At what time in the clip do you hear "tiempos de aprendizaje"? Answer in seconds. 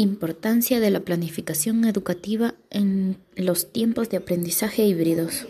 3.72-4.84